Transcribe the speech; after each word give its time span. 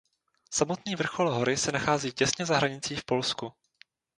Samotný 0.51 0.95
vrchol 0.95 1.29
hory 1.31 1.57
se 1.57 1.71
nachází 1.71 2.11
těsně 2.11 2.45
za 2.45 2.57
hranicí 2.57 2.95
v 2.95 3.03
Polsku. 3.05 3.53